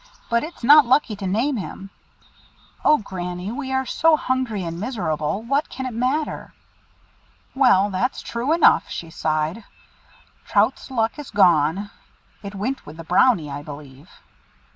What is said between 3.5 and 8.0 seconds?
we are so hungry and miserable, what can it matter?" "Well,